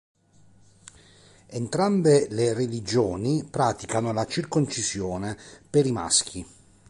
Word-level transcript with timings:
Entrambe 1.45 2.25
le 2.31 2.53
religioni 2.55 3.43
praticano 3.43 4.11
la 4.11 4.25
circoncisione 4.25 5.37
per 5.69 5.85
i 5.85 5.91
maschi. 5.91 6.43